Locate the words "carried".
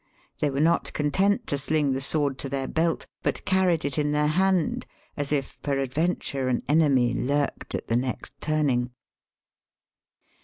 3.45-3.85